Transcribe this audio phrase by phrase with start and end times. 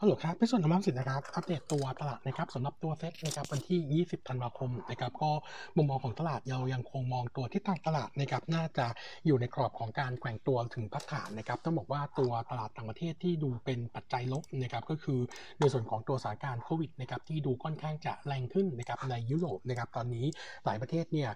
[0.00, 5.30] ฮัลโหลครับพี่ส่วนธรรมสิทธิ์นะครับ อัปเดตตัวตลาดนะครับสำหรับตัวเซ็ตนะครับวันที่ 20 ธันวาคมนะครับ ก็
[5.76, 8.86] มุมมองของตลาดเรายังคงมองตัวที่ต่างตลาดนะครับ น่าจะ
[9.26, 15.20] อยู่ในกรอบของการแกว่งตัวถึงพักฐานนะครับ ต้องบอกว่าตัวตลาดต่างประเทศที่ดูเป็นปัจจัยลบนะครับ ก็คือ
[15.60, 20.26] ในส่วนของตัวสถานการณ์โควิดนะครับ ที่ดูค่อนข้างจะแรงขึ้นนะครับในยุโรปนะครับ ตอนนี้
[20.64, 21.28] หลายประเทศเนี่ย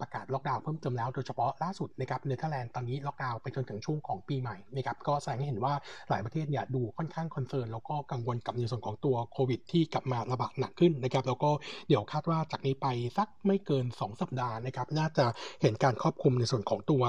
[0.00, 5.74] ประกาศล็อกดาวน์เพิ่มเติมแล้ว โดยเฉพาะล่าสุดนะครับเนเธอร์แลนด์ตอนนี้ล็อกดาวน์ไปจนถึงช่วงของปีใหม่นะครับ ก็แสดงให้เห็นว่า
[6.10, 11.50] หลายประเทศเนี่ยดูค่อนข้าง concern แล้วก็กังวลกับในส่วนของตัวโควิด ที่กลับมาระบาดหนักขึ้นนะครับ แล้วก็
[11.88, 12.86] เดี๋ยวคาดว่าจากนี้ไป
[13.16, 15.24] สักไม่เกิน 2 สัปดาห์นะครับ น่าจะ
[15.62, 17.02] เห็นการควบคุมในส่วนของตัว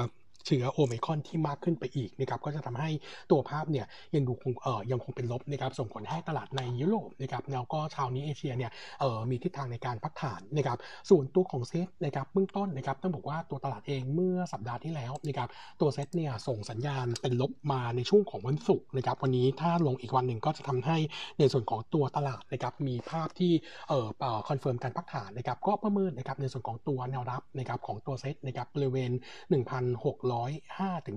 [0.45, 2.89] เชื้อโอมิครอนที่มากขึ้นไปอีกนะครับก็จะทำให้
[3.31, 3.85] ตัวภาพเนี่ย
[4.15, 10.77] ยังดูคงเอ่อยังคงเป็นลบนะครับส่งผลให้ตลาดในยุโรปนะครับแล้วก็เช้านี้เอเชียเนี่ยเอ่อมีทิศทางในการพักฐานนะครับ
[11.09, 15.49] ส่วนตัวของเซตนะครับเบื้องต้นนะครับต้องบอกว่าตัวตลาดเองเมื่อสัปดาห์ที่แล้วนะครับ
[15.81, 20.97] ตัวเซตเนี่ยส่งสัญญาณเป็นลบมาในช่วงของวันศุกร์นะครับวันนี้ถ้าลงอีกวันหนึ่งก็จะทำให้
[21.39, 23.51] ในส่วนของตัวตลาดนะครับมีภาพที่
[23.89, 29.11] เอ่อ confirm การพักฐานนะครับก็ประเมินนะครับในส่วนของตัวแนวรับนะครับของตัวเซตนะครับบริเวณ
[29.49, 31.15] 1,600 1,605ถึง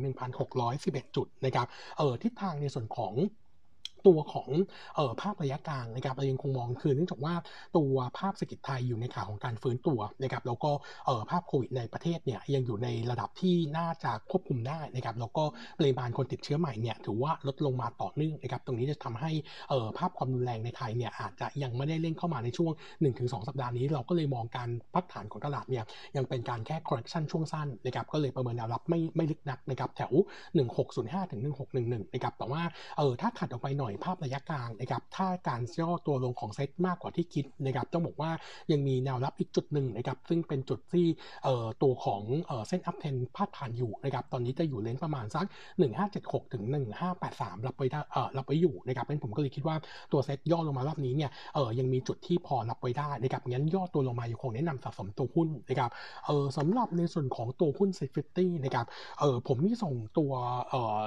[0.59, 1.67] 1,611 จุดนะครับ
[1.99, 3.13] เออทิศทางในส่วนของ
[4.07, 4.49] ตัวของ
[4.97, 7.35] เออภาพระยะกลางนะครับเรายังคงมองคือเนื่องจากว่า
[7.77, 10.71] ตัวภาพเศรษฐกิจไทยอยู่ในข่าวของการฟื้นตัวนะครับแล้วก็
[11.07, 15.45] เออภาพโควิดในประเทศเนี่ยยังอยู่ในระดับที่น่าจะควบคุมได้นะครับแล้วก็
[15.79, 19.31] ปริมาณคนติดเชื้อใหม่เนี่ยถือว่าลดลงมาต่อเนื่องนะครับตรงนี้จะทำให้
[19.71, 25.85] เออภาพความรุนแรงในไทยเนี่ยอาจจะยังไม่ได้เร่งเข้ามาในช่วง 1-2สสัปดาห์นี้ เราก็เลยมองการพักฐานของตลาดเนี่ย
[26.17, 30.13] ยังเป็นการแค่ correction ช่วงสั้นนะครับก็เลยประเมินแนวรับไม่ไม่ลึกนักนะครับแถว
[30.73, 31.41] 1605ถึง
[31.79, 32.63] 1611นะครับแต่ว่า
[32.99, 38.31] เออถ้าถัดออกไปหน่อยยภาพระยะกลางนะครับถ้าการย่อตัวลงของเซตมากกว่าที่คิดนะครับต้องบอกว่า
[38.73, 41.07] ยังมีแนวรับอีกจุดหนึ่งนะครับซึ่งเป็นจุดที่
[41.83, 42.23] ตัวของ
[42.69, 45.47] เส้น uptrend พาดผ่านอยู่นะครับตอนนี้จะอยู่ range ประมาณสัก
[45.99, 46.65] 1576 ถึง
[47.11, 48.01] 1583 รับไว้ได้
[48.37, 49.77] รับไว้อยู่นะครับงั้นผมก็เลยคิดว่า
[50.13, 51.31] ตัวเซตย่อลงมารอบนี้เนี่ย
[51.79, 55.91] ยังมีจุดที่พอรับไว้ได้นะครับงั้นย่อตัวลงมาอยู่คงแนะนำสะสมตัวหุ้นนะครับ
[56.57, 58.87] สำหรับในส่วนของตัวหุ้น SET Fifty นะครับ
[59.49, 60.33] ผมมีส่งตัว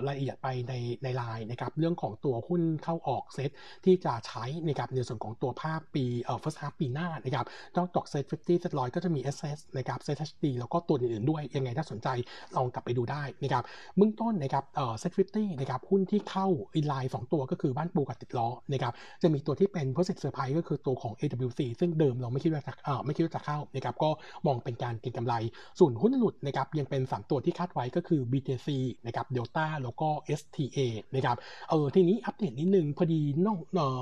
[0.08, 0.74] รายละเอียดไปใน
[1.04, 3.50] ในไลน์นะครับเรื่องของตัวหุ้นเข้าออกเซต
[3.86, 7.46] ที่จะใช้นะครับในส่วนของตัวภาพปีเอ่อ first half ปีหน้านะครับ
[7.78, 12.08] นอกจากเซต50เซตร้อยก็จะมี SS นะครับเซต HD แล้วก็ตัวอื่นๆด้วย ยังไงถ้าสนใจ
[12.56, 13.64] ลองกลับไปดูได้นะครับ
[13.98, 24.10] เบื้องต้นนะครับเอ่อเซต50นะครับหุ้นที่เข้าอินไลน์2ตัวก็คือบ้านปูกับติดล้อนะครับจะมีตัวที่เป็น positive surprise ก็คือตัวของ AWC ซึ่งเดิมเราไม่คิดว่าจะเอ่อไม่คิดว่าจะเข้านะครับก็
[24.48, 25.34] มองเป็นการเก็งกำไร
[25.80, 28.68] ส่วนหุ้นหลุดนะครับยังเป็น 3 ตัวที่คาดไว้ก็คือ BTC
[29.06, 30.10] นะครับ Delta แล้วก็
[30.40, 30.80] STA
[31.16, 31.38] นะครับ
[31.70, 33.60] เออทีนี้อัปเดตนิหนึ่งพอดีนอก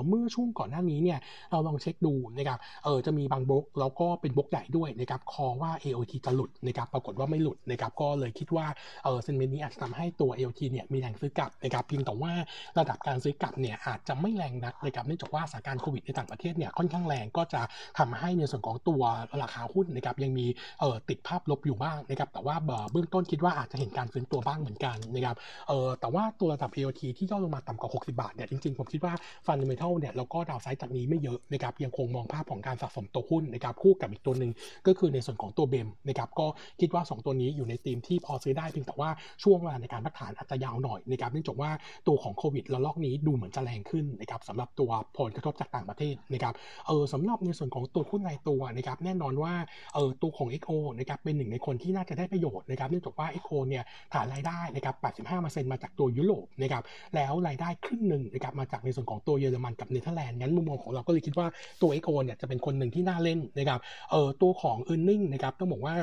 [0.08, 1.20] เมื่อช่วงก่อนหน้านี้เนี่ย
[1.52, 8.68] เราลองเช็คดูนะครับเออจะมีบางบล็อกแล้วก็เป็นบล็อกใหญ่ด้วยนะครับคอว่า AOT จะหลุดนะครับปรากฏว่าไม่หลุดนะครับก็เลยคิดว่า
[9.04, 12.32] เออเซนเมนต์นี้อาจจะทำให้ตัว AOT เนี่ยมีแรงซื้อกลับนะครับเพียงแต่ว่า
[12.80, 17.62] ระดับการซื้อกลับเนี่ยอาจจะไม่แรงนักนะครับเนื่องจากว่าสถานการณ์โควิดในต่างประเทศเนี่ยค่อนข้างแรงก็จะ
[18.00, 19.02] ทำให้ในส่วนของตัว
[19.42, 20.46] ราคาหุ้นนะครับยังมี
[20.80, 22.56] เออติดภาพลบอยู่บ้างนะครับแต่ว่า
[22.92, 25.36] เบื้องต้นคิดว่าอาจจะเห็นการฟื้นตัวบ้างเหมือนกันนะครับ
[25.68, 29.14] เออแต่ว่าตัวระดับ AOT ที่ย่อลงมาต่ำกว่า 60 บาทเนี่ยจริงๆ ผมคิดว่า
[29.48, 34.52] ฟันดัมเบลเนี่ยเราก็ดาวไซด์จากนี้ไม่เยอะนะครับยังคงมองภาพของการสะสมตัวหุ้นนะครับคู่กับอีกตัวหนึ่ง
[34.88, 36.48] ก็คือในส่วนของตัวเบมนะครับก็
[36.82, 39.10] คิดว่า 2 ตัวนี้อยู่ในธีมที่พอซื้อได้เพียงแต่ว่า
[39.44, 41.70] ช่วงเวลาในการพักฐานอาจจะยาวหน่อยนะครับเนื่องจากว่า
[42.08, 46.54] ตัวของโควิดระลอกนี้ดูเหมือนจะแรงขึ้นนะครับสำหรับตัวผลกระทบจากต่างประเทศนะครับ
[46.88, 49.54] เออสำหรับในส่วนของตัวหุ้นรายตัวนะครับแน่นอนว่า
[49.94, 53.84] เออตัวของ XO นะครับเป็นหนึ่งในคนที่น่าจะได้ประโยชน์นะครับเนื่องจากว่า XO เนี่ย
[54.14, 54.96] ฐานรายได้นะครับ
[55.34, 56.84] 85%มาจากตัวยุโรปนะครับ
[57.16, 61.48] แล้วรายได้ครึ่งหนึ่งนะครับมาจากในส่วนของตัวเยอรมันกับเนเธอร์แลนด์งั้นมุมมองของเราก็เลยคิดว่า
[61.82, 63.80] ตัว XO เนี่ยจะเป็นคนหนึ่งที่น่าเล่นนะครับ
[64.12, 65.96] เอ่อตัวของ earning นะครับต้องบอกว่า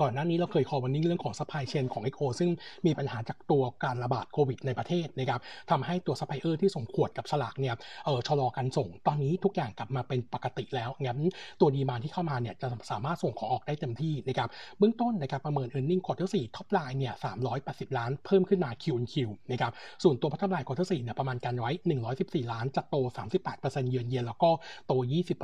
[0.00, 2.50] ก่อนหน้านี้เราเคย concern ในเรื่องของ supply chain ของ XO ซึ่ง
[2.86, 11.18] มีปัญหาจากตัวการระบาดโควิดในประเทศนะครับทำให้ตัวซัพพลายเออร์ที่ส่งขวดกับฉลากเนี่ยเออชะลอการส่ง ตอนนี้ทุกอย่างกลับมาเป็นปกติแล้วงั้น
[11.60, 14.48] ตัว demand ที่เข้ามาเนี่ยจะสามารถส่งของออกได้เต็มที่นะครับ
[14.78, 19.72] เบื้องต้นนะครับประเมิน e a r n i n g ควอเตอร์สี่ท็อปไลน์เนี่ยสามร้อยแปดสิบล้านเพิ่มขึ้นมา QQ นะครับ
[20.02, 24.50] ส่วนตัว bottom line quarter สี่เนี่ยประมาณการไว้หนึ่งร้อยสิบสี่ล้านจะโตสามสิบแปดเปอร์เซ็นต์เยือนเยีนแล้วก็
[24.86, 25.38] โตยี่สิบ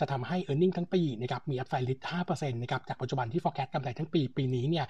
[0.00, 2.18] จะทำให้ e a r n i n g ทั้งปีนะครับมี upside risk
[2.62, 4.86] นะครับจากปัจจุบันที่ที่ forecast กำไรทั้งปีปีนี้เนี่ย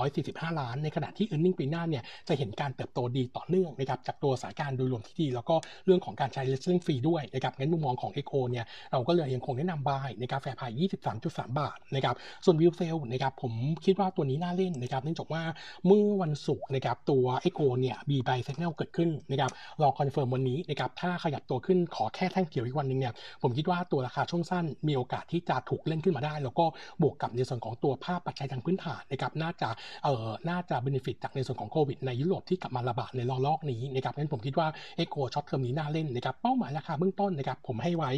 [0.00, 5.54] 445 ล้าน ในขณะที่ earning ปีหน้าเนี่ย จะเห็นการเติบโตดีต่อเนื่องนะครับ จากตัวสถานการณ์โดยรวมที่ดี แล้วก็
[5.86, 10.80] เรื่องของการใช้ listing fee ด้วยนะครับ งั้นมุมมองของ Eco เนี่ย เราก็เลยยังคงแนะนำ buy นะครับ fair price
[11.18, 12.14] 23.3 บาทนะครับ
[12.44, 13.52] ส่วน view sale นะครับ ผม
[13.84, 15.42] คิดว่าตัวนี้น่าเล่นนะครับ เนื่องจากว่า
[15.86, 19.50] เมื่อวันศุกร์นะครับตัว Eco เนี่ย B buy signal เกิดขึ้นนะครับ
[19.82, 26.64] รอ confirm วันนี้นะครับ ถ้าขยับตัวขึ้นขอแค่แท่งเขียวอีกวันหนึ่งเนี่ย ผมคิดว่าตัวราคาช่วงสั้นมีโอกาสที่จะถูกเล่นขึ้นมาได้ แล้วก็
[27.02, 29.68] บวกกับในส่วนของตัวภาพปัจจัยทางพื้นฐานนะครับน่าจะ
[30.04, 38.10] เอ่อน่าจะ benefit จากในส่วนของโควิดในยุโรปที่กลับมาระบาดในระลอกนี้นะครับงั้นผมคิดว่า XO short term นี้น่าเล่นนะครับเป้าหมายราคาเบื้องต้นนะครับผมให้ไว้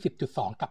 [0.00, 0.70] 20.2 กับ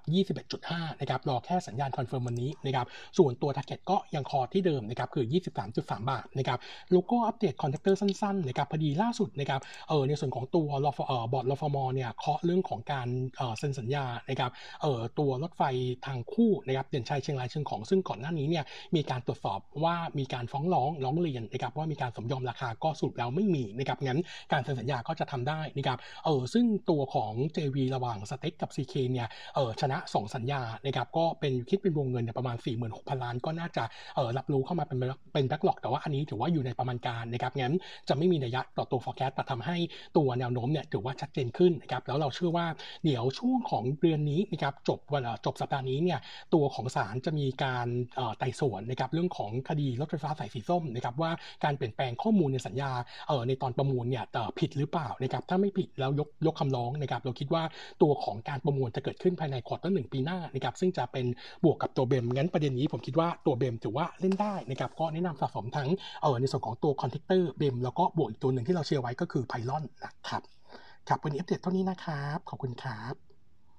[0.52, 2.86] 21.5 นะครับรอแค่สัญญาณ confirm วันนี้นะครับ
[3.18, 5.26] ส่วนตัว target ก็ยัง call ที่เดิมนะครับคือ
[5.68, 6.60] 23.3 บาทนะครับ
[6.92, 13.08] โลโก้อัปเดต contractor สั้นๆนะครับพอดีล่าสุดนะครับเออในส่วนของตัวรอฟเอ่อบอร์ดรฟมเนี่ยเคาะเรื่องของการ
[13.38, 14.52] เออเซ็นสัญญานะครับ
[14.82, 15.64] เออตัวรถไฟ
[16.06, 18.66] ทางคู่นะครับเด่นชัยเชียงรายเชียงของซึ่งก่อนหน้านี้เนี่ย
[18.96, 24.20] มีการตรวจสอบว่ามีการฟ้องร้องร้องเรียนนะครับว่ามีการสมยอมราคาก็สรุปแล้วไม่มีนะครับงั้น
[24.52, 32.56] การเซ็นสัญญาก็จะทำได้นะครับเออซึ่งตัวของ JV ระหว่างสเต็กกับ CK เนี่ยเออชนะ 2 สัญญานะครับก็เป็นคิดเป็นวงเงินเนี่ยประมาณ
[32.90, 33.84] 46,000 ล้าน ก็น่าจะ
[34.16, 34.98] เออรับรู้เข้ามาเป็น
[35.34, 37.74] เป็นแบ็กหลอกแต่ว่าอันนี้ถือว่าอยู่ในประมาณการนะครับงั้น
[38.10, 39.78] จะไม่มีนัยยะต่อตัว forecast แต่ทำให้
[40.18, 42.66] ตัวแนวโน้มเนี่ยถือว่าชัดเจนขึ้นนะครับแล้วเราเชื่อว่า
[43.06, 46.20] เดี๋ยวช่วงของเดือนนี้นะครับจบวันจบสัปดาห์นี้เนี่ย
[46.54, 47.88] ตัวของศาลจะมีการ
[48.40, 51.32] ไต่สวนนะครับเรื่องของคดีรถไฟฟ้าสายสีส้มนะครับว่า
[51.64, 52.92] การเปลี่ยนแปลงข้อมูลในสัญญา
[53.28, 54.24] เในตอนประมูลเนี่ย
[54.60, 57.64] ผิดหรือเปล่านะครับถ้าไม่ผิดแล้วยกยกคำร้องนะครับเราคิดว่า
[58.02, 61.26] ตัวของการประมูลจะเกิดขึ้นภายในควอเตอร์หนึ่งปีหน้านะครับซึ่งจะเป็น
[61.64, 65.90] บวกกับตัวเบมงั้นประเด็นนี้ผมคิดว่าตัวเบมถือว่าเล่นได้นะครับก็แนะนำสะสมทั้ง
[66.22, 70.42] เออในส่วนของตัว contractor BEM แล้วก็บวกอีกตัวหนึ่งที่เราเชียร์ไว้ก็คือไพลอนนะครับ
[71.08, 73.25] ครับวันนี้อัปเดตเท่านี้นะครับ ขอบคุณครับ